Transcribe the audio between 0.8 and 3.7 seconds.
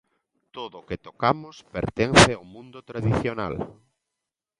o que tocamos pertence ao mundo tradicional.